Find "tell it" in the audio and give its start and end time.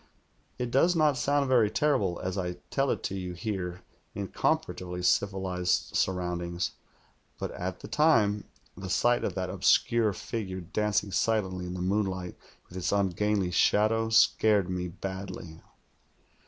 2.71-3.03